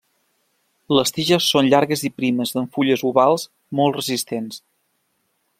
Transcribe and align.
Les 0.99 1.13
tiges 1.17 1.49
són 1.55 1.69
llargues 1.73 2.03
i 2.11 2.11
primes 2.21 2.55
amb 2.63 2.79
fulles 2.79 3.07
ovals 3.13 3.47
molt 3.81 4.03
resistents. 4.03 4.63